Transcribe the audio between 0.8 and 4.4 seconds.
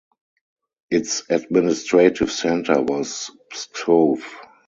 Its administrative centre was Pskov.